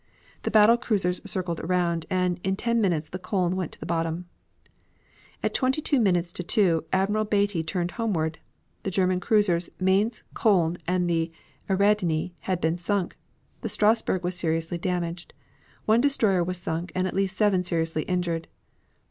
[0.41, 4.25] The battle cruisers circled around, and in ten minutes the Koln went to the bottom.
[5.43, 8.39] At twenty minutes to two, Admiral Beatty turned homeward.
[8.81, 11.31] The German cruisers Mainz, Koln, and the
[11.69, 13.15] Ariadne had been sunk;
[13.61, 15.35] the Strasburg was seriously damaged.
[15.85, 18.47] One destroyer was sunk, and at least seven seriously injured.